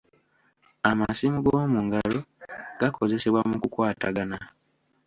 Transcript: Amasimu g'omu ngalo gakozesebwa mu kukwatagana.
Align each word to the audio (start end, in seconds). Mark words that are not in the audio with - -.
Amasimu 0.89 1.37
g'omu 1.45 1.79
ngalo 1.85 2.19
gakozesebwa 2.79 3.41
mu 3.49 3.55
kukwatagana. 3.61 4.37